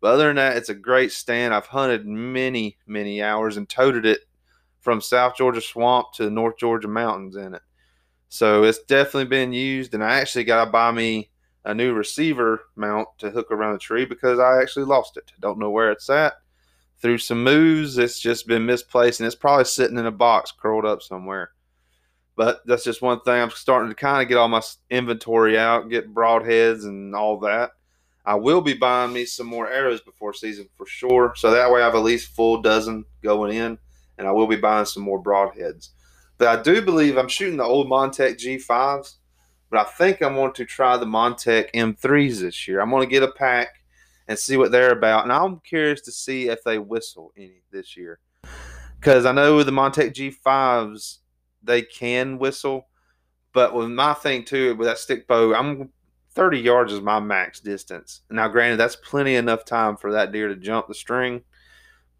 But 0.00 0.14
other 0.14 0.28
than 0.28 0.36
that, 0.36 0.56
it's 0.56 0.68
a 0.68 0.74
great 0.74 1.12
stand. 1.12 1.52
I've 1.52 1.66
hunted 1.66 2.06
many, 2.06 2.78
many 2.86 3.22
hours 3.22 3.56
and 3.56 3.68
toted 3.68 4.06
it 4.06 4.20
from 4.80 5.00
South 5.00 5.36
Georgia 5.36 5.60
swamp 5.60 6.12
to 6.14 6.30
North 6.30 6.56
Georgia 6.58 6.88
mountains 6.88 7.36
in 7.36 7.54
it. 7.54 7.62
So 8.28 8.62
it's 8.62 8.82
definitely 8.84 9.24
been 9.24 9.52
used. 9.52 9.94
And 9.94 10.04
I 10.04 10.20
actually 10.20 10.44
got 10.44 10.64
to 10.64 10.70
buy 10.70 10.92
me 10.92 11.30
a 11.64 11.74
new 11.74 11.92
receiver 11.92 12.62
mount 12.76 13.08
to 13.18 13.30
hook 13.30 13.50
around 13.50 13.72
the 13.72 13.78
tree 13.78 14.04
because 14.04 14.38
I 14.38 14.60
actually 14.60 14.84
lost 14.84 15.16
it. 15.16 15.32
Don't 15.40 15.58
know 15.58 15.70
where 15.70 15.90
it's 15.90 16.08
at. 16.08 16.34
Through 17.00 17.18
some 17.18 17.44
moves, 17.44 17.98
it's 17.98 18.18
just 18.18 18.46
been 18.46 18.66
misplaced 18.66 19.20
and 19.20 19.26
it's 19.26 19.36
probably 19.36 19.64
sitting 19.64 19.98
in 19.98 20.06
a 20.06 20.10
box 20.10 20.52
curled 20.52 20.84
up 20.84 21.02
somewhere. 21.02 21.50
But 22.36 22.60
that's 22.66 22.84
just 22.84 23.02
one 23.02 23.20
thing. 23.20 23.40
I'm 23.40 23.50
starting 23.50 23.88
to 23.88 23.94
kind 23.94 24.22
of 24.22 24.28
get 24.28 24.36
all 24.38 24.48
my 24.48 24.62
inventory 24.90 25.58
out, 25.58 25.90
get 25.90 26.14
broadheads 26.14 26.84
and 26.84 27.14
all 27.14 27.40
that. 27.40 27.72
I 28.28 28.34
will 28.34 28.60
be 28.60 28.74
buying 28.74 29.14
me 29.14 29.24
some 29.24 29.46
more 29.46 29.70
arrows 29.70 30.02
before 30.02 30.34
season 30.34 30.68
for 30.76 30.84
sure. 30.84 31.32
So 31.34 31.50
that 31.50 31.72
way 31.72 31.80
I 31.80 31.86
have 31.86 31.94
at 31.94 32.02
least 32.02 32.36
full 32.36 32.60
dozen 32.60 33.06
going 33.22 33.56
in, 33.56 33.78
and 34.18 34.28
I 34.28 34.32
will 34.32 34.46
be 34.46 34.56
buying 34.56 34.84
some 34.84 35.02
more 35.02 35.22
broadheads. 35.22 35.88
But 36.36 36.48
I 36.48 36.62
do 36.62 36.82
believe 36.82 37.16
I'm 37.16 37.28
shooting 37.28 37.56
the 37.56 37.64
old 37.64 37.86
Montec 37.86 38.36
G5s, 38.36 39.14
but 39.70 39.80
I 39.80 39.84
think 39.84 40.20
I'm 40.20 40.34
going 40.34 40.52
to 40.52 40.66
try 40.66 40.98
the 40.98 41.06
Montec 41.06 41.72
M3s 41.72 42.40
this 42.40 42.68
year. 42.68 42.82
I'm 42.82 42.90
going 42.90 43.08
to 43.08 43.10
get 43.10 43.22
a 43.22 43.32
pack 43.32 43.68
and 44.28 44.38
see 44.38 44.58
what 44.58 44.72
they're 44.72 44.92
about, 44.92 45.22
and 45.22 45.32
I'm 45.32 45.60
curious 45.60 46.02
to 46.02 46.12
see 46.12 46.48
if 46.48 46.62
they 46.64 46.78
whistle 46.78 47.32
any 47.34 47.62
this 47.72 47.96
year. 47.96 48.20
Because 49.00 49.24
I 49.24 49.32
know 49.32 49.62
the 49.62 49.72
Montec 49.72 50.12
G5s, 50.12 51.20
they 51.62 51.80
can 51.80 52.36
whistle, 52.36 52.88
but 53.54 53.72
with 53.72 53.88
my 53.88 54.12
thing 54.12 54.44
too, 54.44 54.76
with 54.76 54.86
that 54.86 54.98
stick 54.98 55.26
bow, 55.26 55.54
I'm 55.54 55.88
30 56.38 56.60
yards 56.60 56.92
is 56.92 57.00
my 57.00 57.18
max 57.18 57.58
distance. 57.58 58.20
Now, 58.30 58.46
granted, 58.46 58.76
that's 58.76 58.94
plenty 58.94 59.34
enough 59.34 59.64
time 59.64 59.96
for 59.96 60.12
that 60.12 60.30
deer 60.30 60.46
to 60.46 60.54
jump 60.54 60.86
the 60.86 60.94
string, 60.94 61.42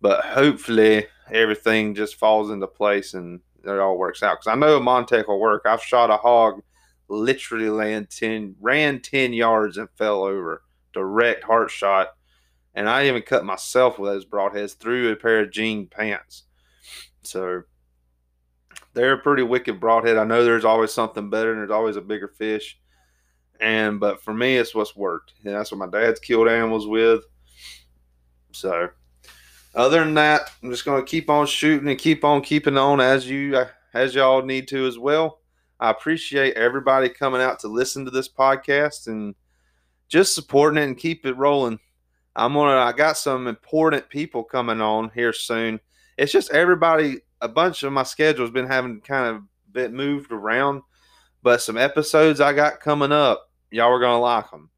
but 0.00 0.24
hopefully 0.24 1.06
everything 1.30 1.94
just 1.94 2.16
falls 2.16 2.50
into 2.50 2.66
place 2.66 3.14
and 3.14 3.38
it 3.62 3.78
all 3.78 3.96
works 3.96 4.24
out. 4.24 4.40
Because 4.40 4.48
I 4.48 4.56
know 4.56 4.76
a 4.76 4.80
Montec 4.80 5.28
will 5.28 5.38
work. 5.38 5.66
I've 5.66 5.84
shot 5.84 6.10
a 6.10 6.16
hog 6.16 6.62
literally 7.08 7.70
land 7.70 8.10
10, 8.10 8.56
ran 8.60 9.00
10 9.00 9.32
yards 9.34 9.76
and 9.76 9.88
fell 9.96 10.24
over. 10.24 10.64
Direct 10.92 11.44
heart 11.44 11.70
shot. 11.70 12.08
And 12.74 12.88
I 12.88 13.06
even 13.06 13.22
cut 13.22 13.44
myself 13.44 14.00
with 14.00 14.10
those 14.10 14.26
broadheads 14.26 14.76
through 14.76 15.12
a 15.12 15.16
pair 15.16 15.42
of 15.42 15.52
jean 15.52 15.86
pants. 15.86 16.42
So 17.22 17.62
they're 18.94 19.12
a 19.12 19.18
pretty 19.18 19.44
wicked 19.44 19.78
broadhead. 19.78 20.16
I 20.16 20.24
know 20.24 20.44
there's 20.44 20.64
always 20.64 20.92
something 20.92 21.30
better 21.30 21.52
and 21.52 21.60
there's 21.60 21.70
always 21.70 21.94
a 21.94 22.00
bigger 22.00 22.26
fish. 22.26 22.80
And 23.60 23.98
but 23.98 24.22
for 24.22 24.32
me, 24.32 24.56
it's 24.56 24.74
what's 24.74 24.96
worked. 24.96 25.34
And 25.44 25.54
that's 25.54 25.72
what 25.72 25.78
my 25.78 25.98
dad's 25.98 26.20
killed 26.20 26.48
animals 26.48 26.86
with. 26.86 27.24
So 28.52 28.88
other 29.74 30.04
than 30.04 30.14
that, 30.14 30.50
I'm 30.62 30.70
just 30.70 30.84
gonna 30.84 31.02
keep 31.02 31.28
on 31.28 31.46
shooting 31.46 31.88
and 31.88 31.98
keep 31.98 32.24
on 32.24 32.42
keeping 32.42 32.78
on 32.78 33.00
as 33.00 33.28
you 33.28 33.64
as 33.94 34.14
y'all 34.14 34.42
need 34.42 34.68
to 34.68 34.86
as 34.86 34.98
well. 34.98 35.40
I 35.80 35.90
appreciate 35.90 36.56
everybody 36.56 37.08
coming 37.08 37.40
out 37.40 37.60
to 37.60 37.68
listen 37.68 38.04
to 38.04 38.10
this 38.10 38.28
podcast 38.28 39.06
and 39.06 39.34
just 40.08 40.34
supporting 40.34 40.82
it 40.82 40.86
and 40.86 40.96
keep 40.96 41.24
it 41.24 41.36
rolling. 41.36 41.78
I'm 42.34 42.54
gonna. 42.54 42.76
I 42.76 42.92
got 42.92 43.16
some 43.16 43.46
important 43.46 44.08
people 44.08 44.44
coming 44.44 44.80
on 44.80 45.10
here 45.14 45.32
soon. 45.32 45.80
It's 46.16 46.32
just 46.32 46.50
everybody. 46.50 47.20
A 47.40 47.48
bunch 47.48 47.84
of 47.84 47.92
my 47.92 48.02
schedule's 48.02 48.50
been 48.50 48.66
having 48.66 49.00
kind 49.00 49.36
of 49.36 49.42
bit 49.70 49.92
moved 49.92 50.32
around, 50.32 50.82
but 51.42 51.62
some 51.62 51.76
episodes 51.76 52.40
I 52.40 52.52
got 52.52 52.80
coming 52.80 53.12
up, 53.12 53.47
y'all 53.70 53.92
are 53.92 54.00
gonna 54.00 54.20
like 54.20 54.50
them. 54.50 54.70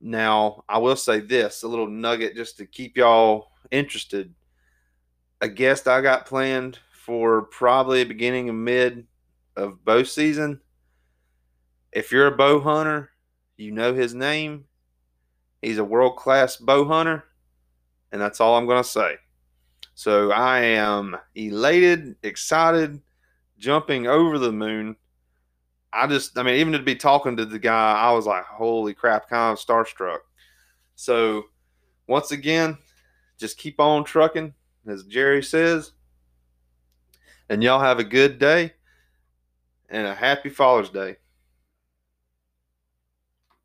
Now, 0.00 0.64
I 0.68 0.78
will 0.78 0.96
say 0.96 1.20
this 1.20 1.62
a 1.62 1.68
little 1.68 1.88
nugget 1.88 2.36
just 2.36 2.58
to 2.58 2.66
keep 2.66 2.96
y'all 2.96 3.50
interested. 3.70 4.34
A 5.40 5.48
guest 5.48 5.88
I 5.88 6.00
got 6.00 6.26
planned 6.26 6.78
for 6.92 7.42
probably 7.42 8.04
beginning 8.04 8.48
and 8.48 8.64
mid 8.64 9.06
of 9.56 9.84
bow 9.84 10.02
season. 10.04 10.60
If 11.92 12.12
you're 12.12 12.26
a 12.26 12.36
bow 12.36 12.60
hunter, 12.60 13.10
you 13.56 13.72
know 13.72 13.94
his 13.94 14.14
name. 14.14 14.64
He's 15.62 15.78
a 15.78 15.84
world 15.84 16.16
class 16.16 16.56
bow 16.56 16.84
hunter, 16.84 17.24
and 18.12 18.20
that's 18.20 18.40
all 18.40 18.56
I'm 18.56 18.66
going 18.66 18.82
to 18.82 18.88
say. 18.88 19.16
So 19.94 20.30
I 20.30 20.60
am 20.60 21.16
elated, 21.34 22.14
excited, 22.22 23.00
jumping 23.58 24.06
over 24.06 24.38
the 24.38 24.52
moon. 24.52 24.94
I 25.92 26.06
just, 26.06 26.36
I 26.36 26.42
mean, 26.42 26.56
even 26.56 26.72
to 26.74 26.78
be 26.80 26.96
talking 26.96 27.36
to 27.36 27.44
the 27.44 27.58
guy, 27.58 27.94
I 27.94 28.12
was 28.12 28.26
like, 28.26 28.44
holy 28.44 28.94
crap, 28.94 29.28
kind 29.28 29.52
of 29.52 29.64
starstruck. 29.64 30.18
So 30.94 31.44
once 32.06 32.30
again, 32.30 32.78
just 33.38 33.58
keep 33.58 33.80
on 33.80 34.04
trucking, 34.04 34.54
as 34.86 35.04
Jerry 35.04 35.42
says. 35.42 35.92
And 37.48 37.62
y'all 37.62 37.80
have 37.80 37.98
a 37.98 38.04
good 38.04 38.38
day 38.38 38.74
and 39.88 40.06
a 40.06 40.14
happy 40.14 40.50
Father's 40.50 40.90
Day. 40.90 41.16